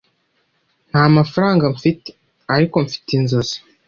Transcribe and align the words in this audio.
ntamafaranga 0.89 1.65
mfite, 1.75 2.09
ariko 2.55 2.75
mfite 2.85 3.09
inzozi 3.19 3.55